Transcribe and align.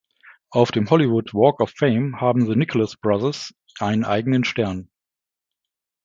Auf 0.49 0.71
dem 0.71 0.89
Hollywood 0.89 1.35
Walk 1.35 1.59
of 1.59 1.73
Fame 1.77 2.19
haben 2.19 2.47
The 2.47 2.55
Nicholas 2.55 2.97
Brothers 2.97 3.53
einen 3.77 4.03
eigenen 4.03 4.43
Stern. 4.43 4.89